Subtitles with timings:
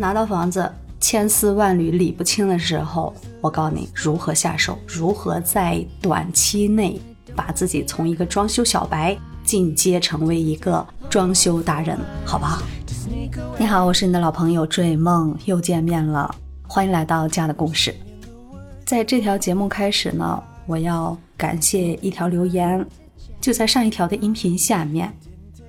[0.00, 0.70] 拿到房子
[1.00, 7.00] 千丝万缕理不清的时候，我告诉你如何下手，如何在短期内
[7.34, 12.62] 把自己从一个装修小白进阶成为一个装修达人，好不好？
[13.58, 16.32] 你好，我是你的老朋友追梦，又见面了，
[16.68, 17.92] 欢迎来到家的故事。
[18.84, 22.86] 在这条节目开始呢，我要感谢一条留言，
[23.40, 25.12] 就在上一条的音频下面。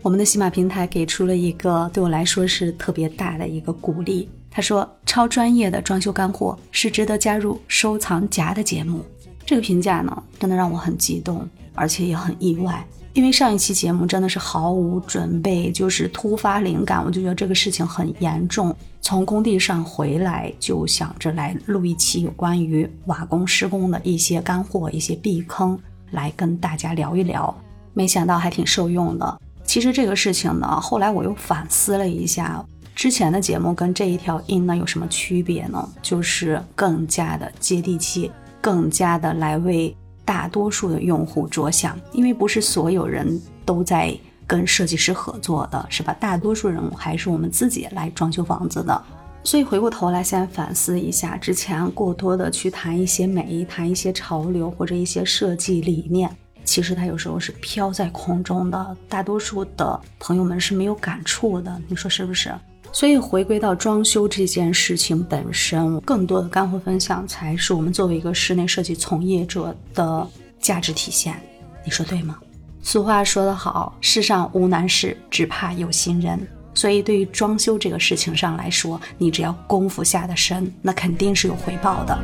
[0.01, 4.29] 我们的喜马平台给出了一个对我来说是特别大的一个鼓励。
[4.49, 9.03] 他说：“超专业的装修干货是值得加入收藏夹的节目。”
[9.45, 12.85] 这个评价呢，真的让我很激动，而且也很意外。
[13.13, 18.73] 因为上一期节目真的是毫无准备，就是突发灵感，我就觉得这个事情很严重。
[19.01, 25.77] 从工地上回来就想着来录一期有关于瓦工施工的一些干货、一些避坑，
[26.11, 27.53] 来跟大家聊一聊。
[27.93, 29.41] 没想到还挺受用的。
[29.69, 35.87] 其实这个事情呢，后来我又反思了一下，之前的节目跟这一条音呢有什么区别呢？
[36.01, 39.95] 就是更加的接地气，更加的来为
[40.25, 44.11] 大多数的用户着想，因为不是所有人都在
[44.47, 46.17] 跟设计师合作的，是吧？
[46.19, 48.99] 大多数人还是我们自己来装修房子的，
[49.43, 56.35] 所以回过头来先反思一下，之前过多的去谈一些美，谈一些潮流或者一些设计理念。
[56.69, 62.53] 其实它有时候是飘在空中的，大多数的朋友们是没有感触的，你说是不是？
[62.91, 70.27] 所以回归到装修这件事情本身，更多的干货分享才是我们作为一个室内设计从业者的
[70.59, 71.41] 价值体现，
[71.83, 72.37] 你说对吗？
[72.83, 76.39] 俗话说得好，世上无难事，只怕有心人。
[76.75, 82.15] 所以对于装修这个事情上来说，你只要功夫下的深，那肯定是有回报的。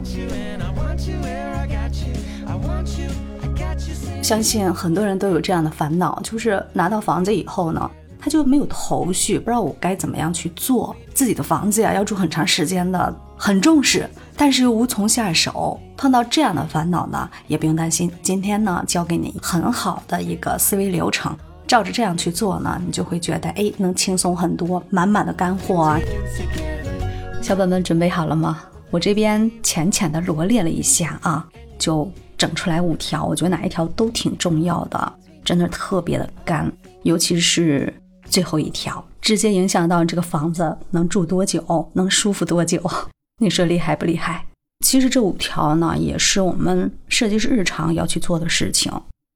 [4.25, 15.79] 相信很多人都有这样的烦恼，就是拿到房子以后呢，他就没有头绪，不知道我该怎么样去做自己的房子呀，要住很长时间的，很重视，但是又无从下手。
[15.95, 21.37] 碰到这样的烦恼呢，也不用担心，今天呢教给你很好的一个思维流程，
[21.67, 25.99] 照着这样去做呢，你就会觉得哎，能轻松很多，满满的干货啊！
[27.43, 28.59] 小本本准备好了吗？
[28.89, 31.47] 我这边浅浅的罗列了一下啊，
[31.77, 32.11] 就。
[32.37, 35.13] 整出来五条，我觉得哪一条都挺重要的，
[35.43, 36.71] 真的特别的干，
[37.03, 37.93] 尤其是
[38.29, 42.81] 最后一条，直接影响到这个房子能住多久，能舒服多久。
[43.41, 44.45] 你说厉害不厉害？
[44.85, 48.91] 其实这五条呢，也是我们设计师日常要去做的事情。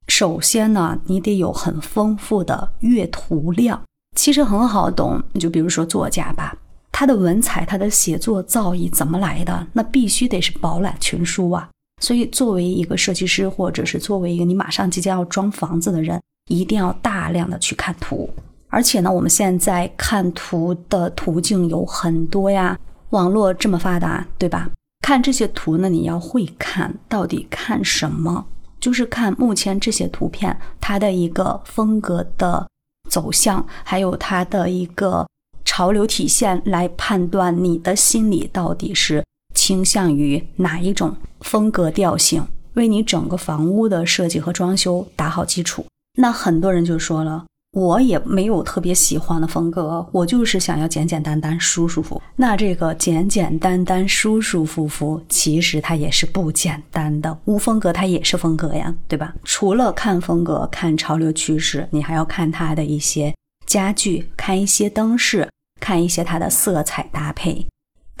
[0.08, 3.80] 首先呢，你得有很丰富的阅图量，
[4.16, 5.22] 其实很好懂。
[5.32, 6.56] 你就比如说作家吧，
[6.92, 9.66] 他的文采、他的写作造诣怎么来的？
[9.72, 11.68] 那必须得是饱览群书啊。
[12.00, 18.28] 所以，作为一个设计师，或者是作为一个你马上即将要装房子的人，一定要大量的去看图。
[18.68, 22.78] 而且呢，我们现在看图的途径有很多呀，
[23.10, 24.70] 网络这么发达，对吧？
[25.06, 28.46] 看这些图呢，你要会看到底看什么，
[28.80, 32.66] 就是看目前这些图片它的一个风格的
[33.10, 35.26] 走向，还有它的一个
[35.64, 39.22] 潮流体现，来判断你的心里到底是。
[39.54, 45.84] 倾向于哪一种风格调性，为你整个房屋的设计和装修打好基础。
[46.18, 52.20] 那很多人就说了，我也没有特别喜欢的风格，我就是想要简简单单、舒舒服。
[52.36, 57.38] 那这个简简单单、舒舒服服，其实它也是不简单的。
[57.44, 59.34] 无风格它也是风格呀，对吧？
[59.44, 63.32] 除了看风格、看潮流趋势，你还要看它的一些
[63.66, 65.48] 家具，看一些灯饰，
[65.80, 67.64] 看一些它的色彩搭配。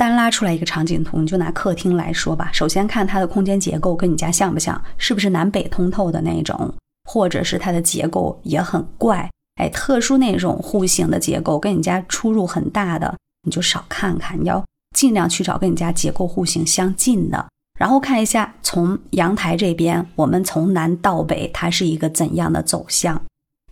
[0.00, 2.48] 单拉出来一个场景图，你就拿客厅来说吧。
[2.54, 6.74] 首先看它的空间结构跟你家像不像，是不是南北通透的那种，
[7.04, 14.42] 或者是它的结构也很怪，哎，特殊那种户型的结构跟你家出入很大的，你就少看看。
[14.42, 14.64] 你要
[14.96, 17.46] 尽量去找跟你家结构户型相近的。
[17.78, 23.22] 然后看一下从阳台这边，我们从南到北，它是一个怎样的走向，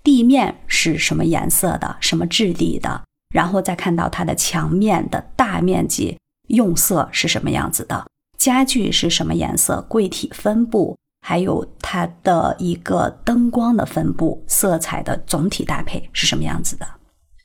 [0.05, 3.01] 地面是什么颜色的，什么质地的。
[3.31, 8.07] 然后再看到它的墙面的大面积用色是什么样子的，
[8.39, 16.87] 家具是什么颜色，柜体分布，还有它的一个灯光的分布，色彩的总体搭配是什么样子的。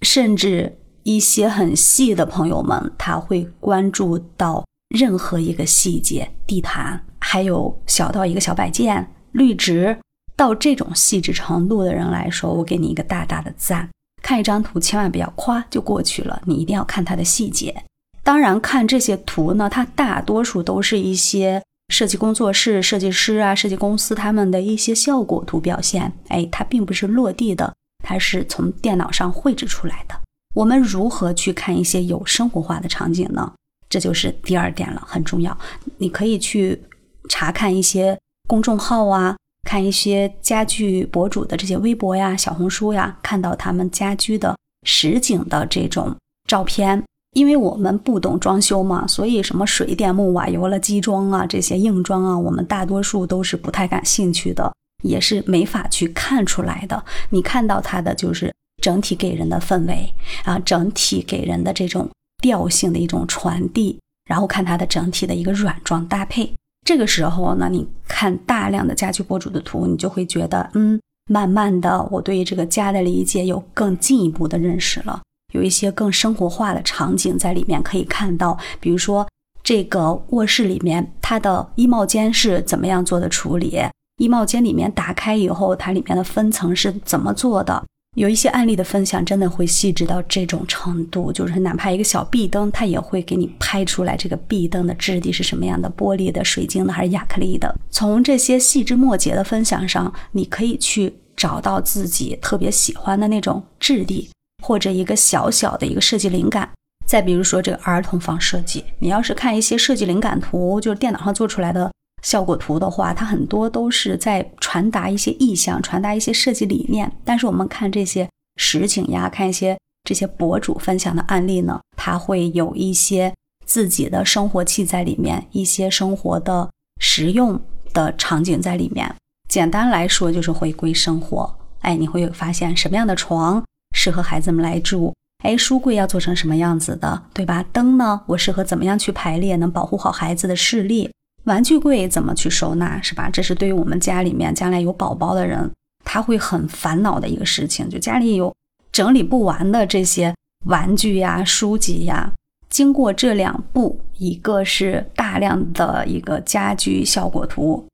[0.02, 9.98] 甚至一些很细的朋友们，他会关注到任何一个细节，地毯，还有小到一个小摆件，绿植，
[10.36, 13.90] 到这种细致程度的人来说，我给你一个大大的赞。
[14.24, 17.84] 看一张图，千万不要夸就过去了，你一定要看它的细节。
[18.24, 26.14] 当然，看这些图呢，它大多数都是一些设计工作室、设计师啊、设计公司他们的一些效果图表现。
[26.30, 30.16] 哎，它并不是落地的，它是从电脑上绘制出来的。
[30.56, 33.52] 我们如何去看一些有生活化的场景呢？
[33.90, 35.56] 这就是第二点了，很重要。
[35.98, 36.82] 你可以去
[37.28, 38.18] 查看一些
[38.48, 44.56] 公众号啊，看一些家具博主的这些微博呀、小红书呀，看到他们家居的
[44.88, 46.16] 实景的这种
[46.48, 47.04] 照片。
[47.36, 54.72] 因为我们不懂装修嘛，所以什么水电木瓦油了机装啊，这些硬装啊，我们大多数都是不太感兴趣的，
[55.04, 57.04] 也是没法去看出来的。
[57.32, 60.14] 你看到它的就是整体给人的氛围
[60.44, 62.08] 啊，整体给人的这种
[62.44, 63.98] 调性的一种传递，
[64.30, 66.54] 然后看它的整体的一个软装搭配。
[66.84, 71.00] 这个时候呢，你看大量的家居博主的图，你就会觉得，嗯，
[71.30, 75.22] 慢慢的，我对于这个家的理解有更进一步的认识了。
[75.54, 79.28] 有一些更生活化的场景在里面可以看到，比如说
[79.64, 83.80] 这个卧室里面它的衣帽间是怎么样做的处理，
[84.18, 87.84] 衣帽间里面打开以后它里面的分层是怎么做的。
[88.16, 97.76] 有一些案例的分享真的会细致到这种程度，就是哪怕一个小壁灯，它也会给你拍出来这个壁灯的质地是什么样的，玻璃的、水晶的还是亚克力的。
[97.90, 104.30] 从这些细枝末节的分享上，你可以去找到自己特别喜欢的那种质地。
[104.64, 106.70] 或者一个小小的一个设计灵感，
[107.06, 111.92] 再比如说这个儿童房设计，你要是看一些设计灵感图，就是电脑上做出来的
[112.24, 117.12] 效果图的话，它很多都是在传达一些意象，传达一些设计理念。
[117.24, 123.32] 但是我们看这些实景呀，看一些这些博主分享的案例呢，它会有一些
[123.66, 127.62] 自己的生活气在里面，一些生活的实用
[127.94, 129.14] 的场景在里面。
[129.50, 131.56] 简单来说就是回归生活。
[131.82, 133.64] 哎，你会发现什么样的床？
[133.96, 137.64] 适合孩子们来住，哎，书柜要做成什么样子的，对吧？
[137.72, 141.12] 灯呢，我适合怎么样去排列，能保护好孩子的视力？
[141.46, 143.30] 玩具柜怎么去收纳，是吧？
[143.30, 145.70] 这是对于我们家里面将来有宝宝的人，
[146.06, 148.54] 他会很烦恼的一个事情，就家里有
[148.92, 150.34] 整理不完的这些
[150.66, 152.32] 玩具呀、书籍呀。
[152.70, 157.86] 经过这两步，一个是大量的一个家居效果图，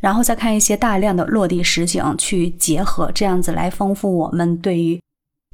[0.00, 5.00] 然后再看一些大量的落地实景去结合，这样子来丰富我们对于。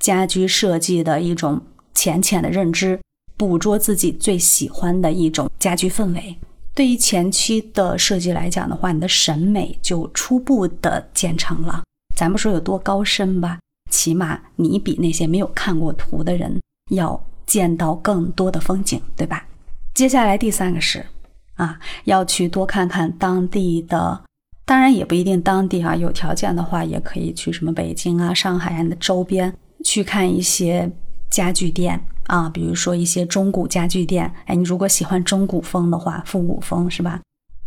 [0.03, 1.63] 家居设计的一种
[1.95, 3.01] 浅浅的认知，
[3.39, 6.37] 捕捉自己最喜欢的一种家居氛围。
[6.75, 11.83] 对于前期的设计来讲的话，你的审美就初步的建成了。
[12.17, 13.59] 咱不说有多高深吧，
[13.91, 16.61] 起码你比那些没有看过图的人
[16.91, 19.47] 要见到更多的风景，对吧？
[19.95, 21.07] 接下来第三个是
[21.55, 24.21] 啊，要去多看看当地的，
[24.65, 29.55] 当然也不一定当地啊，有条件的话也可以去什么北京啊、上海啊你的周边。
[29.85, 30.91] 去看一些
[31.35, 34.33] 家具店啊，比如说一些中古家具店。
[34.45, 37.21] 哎，你如果喜欢中古风的话，复古风是吧？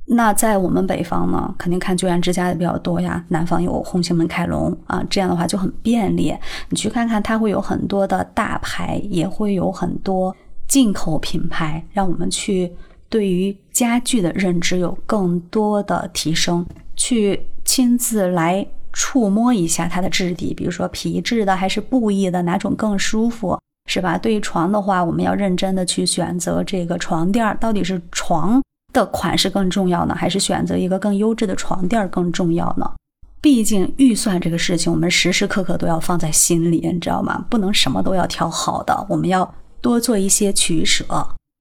[0.05, 3.21] 那在我们北方呢，肯定看居然之家的比较多呀。
[3.27, 6.33] 南方有红星门、凯龙啊，这样的话就很便利。
[6.69, 10.33] 你去看看，它会有很多的大牌，也会有很多
[10.69, 12.71] 进口品牌，让我们去
[13.09, 16.65] 对于家具的认知有更多的提升，
[16.95, 18.65] 去亲自来。
[18.97, 24.17] 触摸一下它的质地，比如说皮质的还是布艺的，哪种更舒服，是吧？
[24.17, 28.59] 对于床的话，我们要认真的去选择这个床垫，到底是床
[28.91, 32.91] 的款式更重要呢，还是选择一个更优质的床垫更重要呢？
[33.39, 37.45] 毕竟预算这个事情，我们时时刻刻都要放在心里，你知道吗？
[37.51, 41.05] 不能什么都要挑好的，我们要多做一些取舍。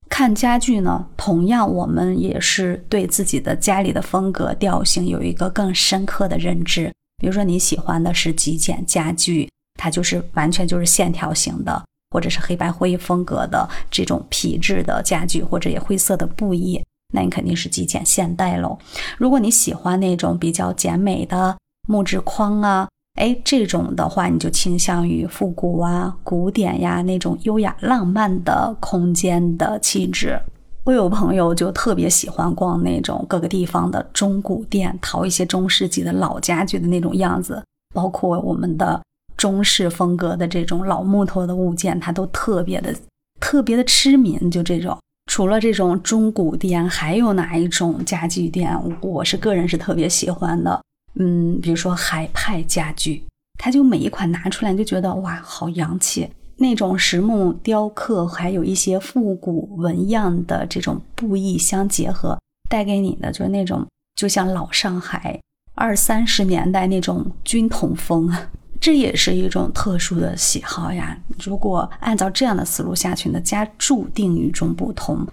[0.08, 6.90] 看家具呢，同样我们也是对自己的家里的风格调性有一个更深刻的认知。
[7.18, 16.82] 比如说你喜欢的是极简家具，它就是完全就是线条型的，或者是黑白灰风格的这种皮质的家具，或者也灰色的布艺，
[17.14, 18.78] 那你肯定是极简现代喽。
[19.16, 21.56] 如果你喜欢那种比较简美的
[21.88, 30.38] 木质框啊，哎，这种的话你就倾向于复古啊、古典呀那种优雅浪漫的空间的气质。
[30.86, 37.60] 我有朋友就特别喜欢逛那种各个地方的中古店，淘一些中世纪的老家具的那种样子，
[37.92, 39.02] 包括我们的
[39.36, 42.94] 中式风格的这种老木头的物件，他都特别的
[43.40, 44.38] 特别的痴迷。
[44.48, 44.96] 就这种，
[45.28, 48.80] 除了这种中古店，还有哪一种家具店？
[49.00, 50.80] 我是个人是特别喜欢的。
[51.16, 53.24] 嗯，比如说海派家具，
[53.58, 56.30] 它就每一款拿出来就觉得哇，好洋气。
[56.58, 62.38] 那种实木雕刻，还有一些复古纹样的这种布艺相结合，
[62.70, 65.38] 带给你的就是那种就像老上海
[65.74, 68.32] 二三十年代那种军统风，
[68.80, 71.18] 这也是一种特殊的喜好呀。
[71.44, 75.26] 如果按照这样的思路下去，呢，家注定与众不同。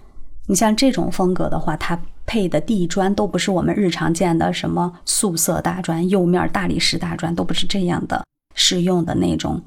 [0.46, 8.22] 你像这种风格的话，它配的地砖都不是我们日常见的什么素色大砖、釉面大理石大砖，都不是这样的，
[8.54, 9.62] 是用的那种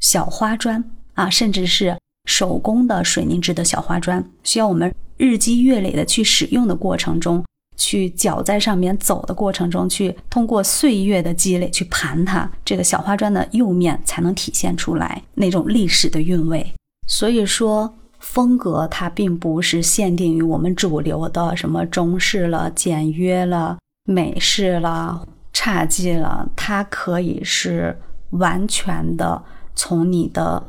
[0.00, 0.82] 小花砖。
[1.16, 7.44] 啊，甚至是手工的水凝制的小花砖，需要我们日积月累的去使用的过程中，
[7.76, 16.74] 去脚在上面走的过程中，去通过岁月的积累去盘它，这个小花砖的釉面才能体现出来那种历史的韵味。
[17.08, 27.96] 所以说，风格它并不是限定于我们主流的什么中式了、简约了、美式了、侘寂了，它可以是
[28.30, 29.40] 完全的
[29.74, 30.62] 从你的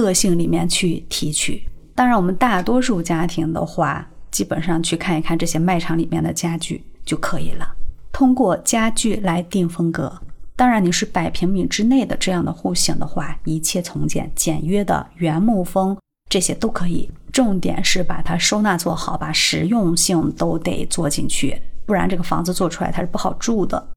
[0.00, 1.66] 个性里面去提取。
[1.94, 7.66] 当然，我们大多数家庭的话，基本上去看一看这些卖场里面的家具就可以了。
[8.12, 10.20] 通过家具来定风格。
[10.54, 15.96] 当然，你是百平米之内的这样的户型的话，一切从简、简约的原木风
[16.30, 17.10] 这些都可以。
[17.32, 23.88] 重点是把它收纳做好，把实用性都得做进去，不然这个房子做出来它是不好住的。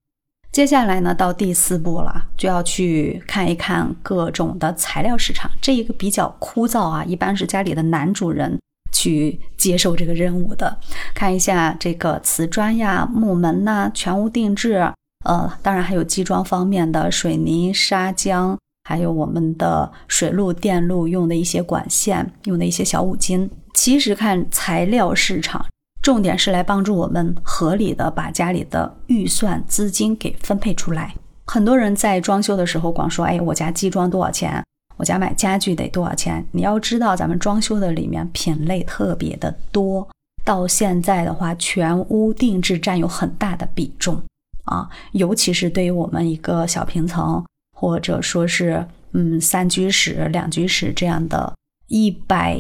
[0.60, 5.50] 接下来呢，到第四步了，就要去看一看各种的材料市场。
[5.62, 8.60] 这一个比较枯燥啊，一般是家里的男主人
[8.92, 10.78] 去接受这个任务的。
[11.14, 14.86] 看一下这个瓷砖呀、木门呐，全屋定制。
[15.24, 23.50] 呃，当然还有基装方面的水泥、砂浆，还有我们的水路、电路用的一些管线，用的一些小五金。
[23.74, 25.66] 其实看材料市场，
[26.02, 31.14] 重点是来帮助我们合理的把家里的预算资金给分配出来。
[31.46, 34.64] 很多人在装修的时候光说，哎，我家基装多少钱？
[34.98, 36.46] 我家买家具得多少钱？
[36.52, 40.08] 你要知道，咱们装修的里面品类特别的多，
[40.44, 44.22] 到现在的话，全屋定制占有很大的比重。
[44.66, 47.44] 啊，尤其是对于我们一个小平层，
[47.76, 51.54] 或者说是嗯三居室、两居室这样的，
[51.88, 52.60] 一百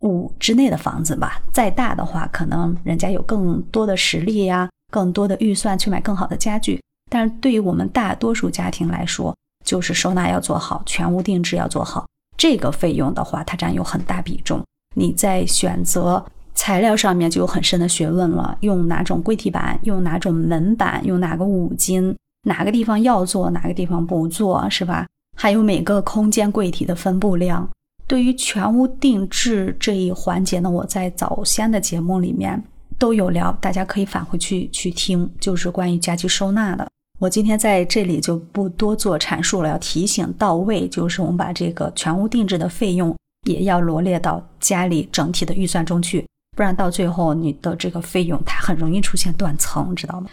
[0.00, 6.80] 五之内的房子吧，再大的话，可能人家有更多的实力呀，更多的预算去买更好的家具。
[7.10, 14.62] 但是对于我们大多数家庭来说，就是收纳要做好，全屋定制要做好，这个费用的话，它占有很大比重。
[14.96, 16.24] 你在选择。
[16.52, 25.06] 材料上面就有很深的学问了，用哪种柜体板，用哪种门板，用哪个五金，哪个地方要做，哪个地方不做，是吧？
[25.38, 27.66] 还有每个空间柜体的分布量。
[28.10, 32.60] 对于全屋定制这一环节呢，我在早先的节目里面
[32.98, 36.88] 都有聊，大家可以返回去去听，就是关于家具收纳的。
[37.20, 43.14] 我今天在这里就不多做阐述了，要提醒到位，就是我们把这个全屋定制的费用
[43.46, 46.26] 也要罗列到家里整体的预算中去。
[46.56, 50.28] 不然到最后，你的这个费用它很容易出现断层，知道吗？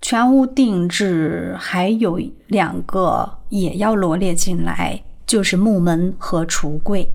[0.00, 7.08] 全屋定制还有两个也要罗列进来，就是木门和橱柜。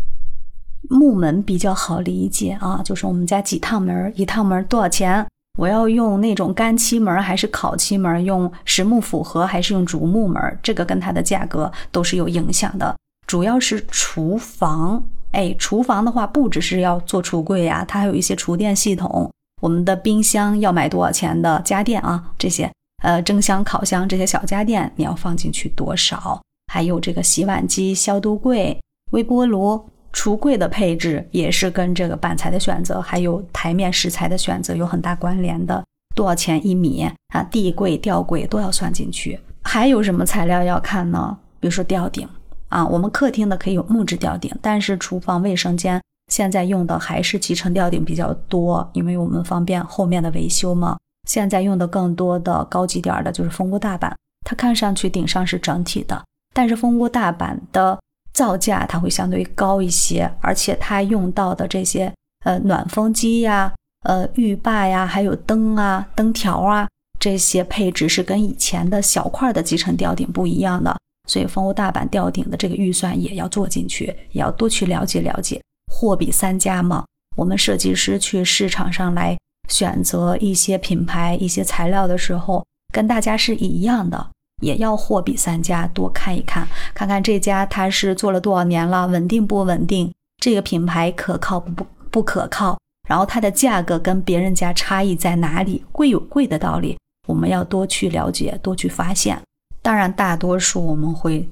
[0.89, 5.27] 木门比较好理解啊，就是我们家几趟门，一趟门多少钱？
[5.59, 8.23] 我要用那种干漆门还是烤漆门？
[8.23, 10.41] 用实木复合还是用竹木门？
[10.63, 12.95] 这个跟它的价格都是有影响的。
[13.27, 15.03] 主要是厨房。
[15.31, 19.29] 哎，厨房的话不只是要做橱柜呀，它还有一些厨电系统。
[19.61, 22.31] 我们的冰箱要买多少钱的家电啊？
[22.37, 22.71] 这些
[23.03, 26.41] 呃，蒸箱、烤箱这些小家电你要放进去多少？
[26.75, 28.77] 还有这个洗碗机、消毒柜、
[29.13, 35.81] 微波炉、橱柜的配置也是跟这个板材的选择，还有台面石材的选择有很大关联的。
[36.13, 37.41] 多少钱一米啊？
[37.43, 39.39] 地柜、吊柜都要算进去。
[39.63, 41.37] 还有什么材料要看呢？
[41.61, 42.27] 比如说吊顶。
[42.67, 50.97] 啊，我们客厅的可以有木质吊顶，但是厨房、卫生间现在用的还是集成吊顶比较多，因为我们方便后面的维修嘛。
[51.25, 54.13] 现在用的更多的高级点的就是蜂窝大板，
[54.45, 56.21] 它看上去顶上是整体的，
[56.55, 57.99] 但是蜂窝大板的
[58.33, 62.11] 造价它会相对高一些，而且它用到的这些
[62.45, 63.71] 呃暖风机呀、
[64.03, 66.87] 呃浴霸呀、还有灯啊、灯条啊
[67.19, 70.95] 这些配置是跟以前的小块的集成吊顶不一样的。
[71.27, 75.61] 所以蜂窝大板吊顶的这个预算也要做进去，也要多去了解了解。
[75.91, 77.03] 货比三家嘛，
[77.35, 84.29] 我们设计师去市场上来选择一些品牌、一些材料的时候，跟大家是一样的，
[84.61, 96.97] 也要货比三家，多看一看，看看这家它是做了多少年了，稳定不稳定，这个品牌可靠不不可靠，然后它的价格跟别人家差异在哪里，贵有贵的道理，
[97.27, 99.41] 我们要多去了解，多去发现。
[99.81, 101.47] 当然，大多数我们会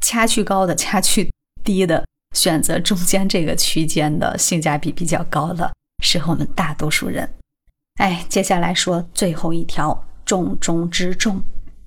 [0.00, 1.30] 掐去高的，掐去
[1.62, 2.04] 低的，
[2.34, 5.70] 选择中间这个区间的性价比比较高的，
[6.02, 7.28] 适合我们大多数人。
[7.96, 11.42] 哎，接下来说最后一条，重中之重，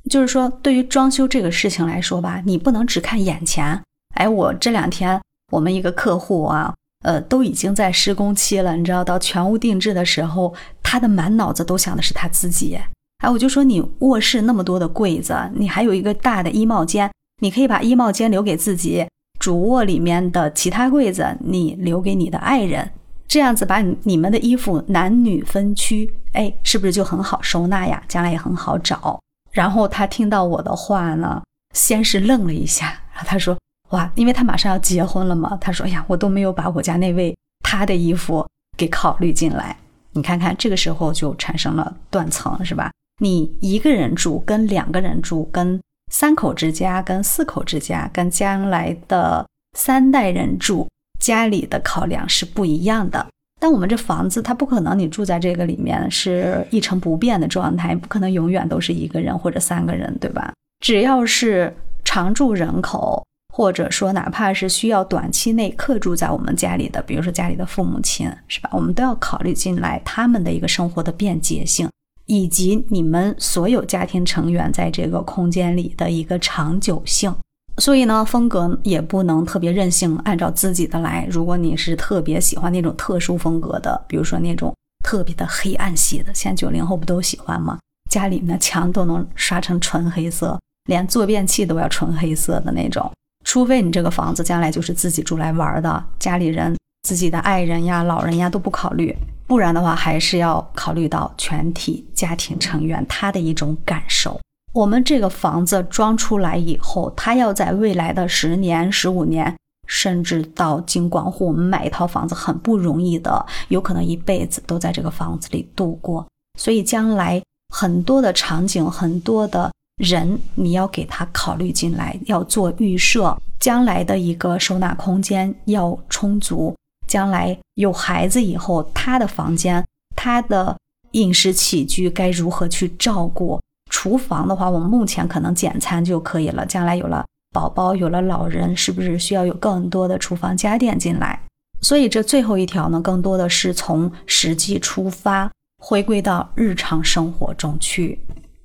[0.09, 3.81] 就是说对于装修这个事情来说吧，你不能只看眼前。
[4.15, 10.53] 哎，我这两天我们一个客户啊，呃，都已经在施工期了，你知道，到全屋定制的时候，
[10.83, 12.77] 他的满脑子都想的是他自己。
[13.23, 17.09] 哎，我就说你卧室那么多的柜子，你还有一个大的衣帽间，
[17.41, 19.07] 你可以把衣帽间留给自己，
[19.39, 22.91] 主卧里面的其他柜子你留给你的爱人，
[23.27, 28.03] 这样子把你你们的衣服男女分区，哎，是不是就很好收纳呀？
[28.07, 29.19] 将来也很好找。
[29.51, 31.41] 然后他听到我的话呢，
[31.73, 33.57] 先是愣了一下，然后他说
[33.91, 39.75] ：“哇，因为他马上要结婚了嘛。”他说：“哎呀，我都没有把我家那位他的衣服给考虑进来。
[40.13, 42.91] 你看看，这个时候就产生了断层，是吧？
[43.19, 45.79] 你一个人住，跟两个人住，跟
[46.11, 49.45] 三口之家，跟四口之家，跟将来的
[49.77, 50.87] 三代人住，
[51.19, 53.27] 家里的考量是不一样的。”
[53.61, 60.51] 但我们这房子，它不可能你住在这个里面是一成不变的状态，不可能永远都是一个人或者三个人，对吧？
[60.79, 61.71] 只要是
[62.03, 68.69] 常住人口，或者说哪怕是需要短期内客住在我们家里的，比如说家里的父母亲，是吧？
[68.73, 71.87] 我们都要考虑进来他们的一个生活的便捷性，
[72.25, 77.31] 以及你们所有家庭成员在这个空间里的一个长久性。
[77.77, 81.25] 所以呢，风格也不能特别任性，按照自己的来。
[81.29, 87.79] 如果你是特别喜欢那种特殊风格的，比如说那种特别的黑暗系的，现在九零后不都喜欢吗？
[88.09, 93.09] 家里面的墙都能刷成纯黑色，连坐便器都要纯黑色的那种。
[93.45, 99.15] 除非你这个房子将来就是自己住来玩的，家里人、自己的爱人呀、老人呀都不考虑，
[99.47, 104.39] 不然的话还是要考虑到全体家庭成员他的一种感受。
[104.73, 116.25] 我们这个房子装出来以后，他要在未来的十年、十五年，甚至到京广户，我们买一套房子很不容易的，有可能一辈子都在这个房子里度过。
[116.57, 117.41] 所以将来
[117.73, 126.73] 很多的场景、很多的人，你要给他考虑进来，要做预设，将来的一个收纳空间要充足。
[127.07, 129.85] 将来有孩子以后，他的房间、
[130.15, 130.77] 他的
[131.11, 133.59] 饮食起居该如何去照顾？
[133.91, 136.65] 厨房的话，我们目前可能简餐就可以了。
[136.65, 141.39] 将来有了宝宝，有了老人，是不是需要有更多的厨房家电进来？
[141.81, 148.19] 所以这最后一条呢，更多的是从实际出发，回归到日常生活中去。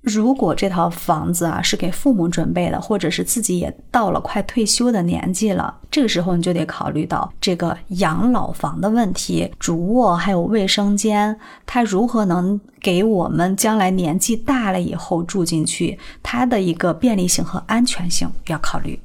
[0.07, 18.97] 如果这套房子啊是给父母准备的，或者是自己也到了快退休的年纪了，这个时候你就得考虑到这个养老房的问题，主卧还有卫生间，它如何能给我们将来年纪大了以后住进去，它的一个便利性和安全性要考虑。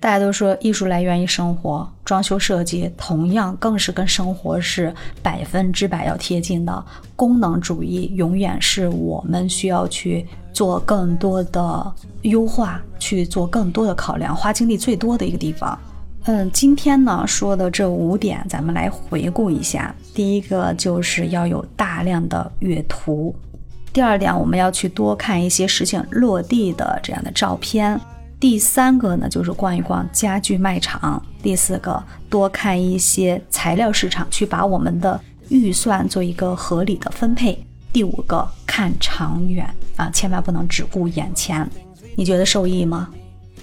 [0.00, 6.84] 大家都说艺术来源于生活，装修设计同样更是跟生活是百分之百要贴近的。
[7.16, 15.76] 功能主义永远是我们需要去做更多的优化，去做更多的考量，花精力最多的一个地方。
[16.26, 19.92] 嗯，今天呢说的这五点，咱们来回顾一下。
[20.14, 23.34] 第一个就是要有大量的阅图，
[23.92, 28.00] 第二点我们要去多看一些实景落地的这样的照片。
[28.40, 37.58] 第三个呢，就是逛一逛家具卖场；第四个，多看一些材料市场，去把我们的预算做一个合理的分配；
[37.92, 41.68] 第五个，看长远啊，千万不能只顾眼前。
[42.14, 43.08] 你觉得受益吗？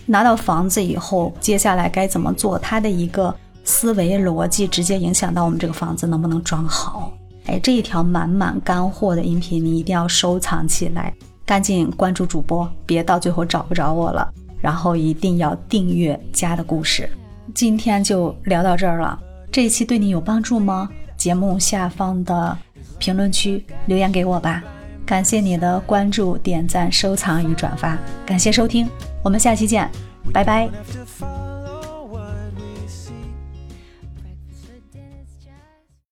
[0.06, 2.60] 拿到房子以后，接下来该怎么做？
[2.60, 3.34] 它的一个
[3.64, 7.14] 思维逻辑，直接影响到我们这个房子能不能装好。
[7.46, 11.14] 哎，这一条满满干货的音频，你一定要收藏起来，
[11.46, 14.30] 赶紧关注主播，别到最后找不着我了。
[14.66, 17.08] 然后一定要订阅家的故事，
[17.54, 19.20] 今天就聊到这儿了。
[19.52, 20.90] 这一期对你有帮助吗？
[21.16, 22.58] 节目下方的
[22.98, 24.64] 评论区留言给我吧。
[25.06, 28.90] 感谢你的关注、点赞、收藏与转发，感谢收听，
[29.24, 29.88] 我们下期见，
[30.34, 31.45] 拜拜。